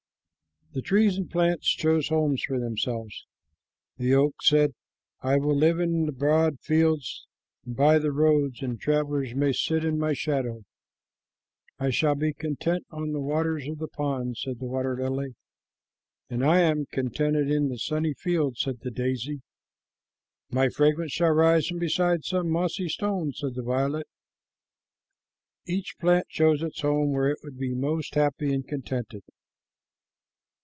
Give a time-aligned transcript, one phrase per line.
[0.73, 3.25] The trees and plants chose homes for themselves.
[3.97, 4.71] The oak said,
[5.19, 7.27] "I will live in the broad fields
[7.65, 10.63] and by the roads, and travelers may sit in my shadow."
[11.77, 15.35] "I shall be contented on the waters of the pond," said the water lily.
[16.29, 19.41] "And I am contented in the sunny fields," said the daisy.
[20.51, 24.07] "My fragrance shall rise from beside some mossy stone," said the violet.
[25.65, 29.23] Each plant chose its home where it would be most happy and contented.